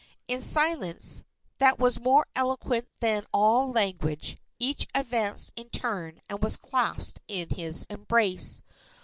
[0.27, 1.23] In silence,
[1.59, 7.49] that was more eloquent than all language, each advanced in turn and was clasped in
[7.49, 8.63] his embrace.